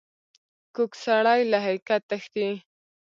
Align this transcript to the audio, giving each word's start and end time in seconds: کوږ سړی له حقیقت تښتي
کوږ 0.75 0.91
سړی 1.05 1.41
له 1.51 1.57
حقیقت 1.65 2.01
تښتي 2.09 2.49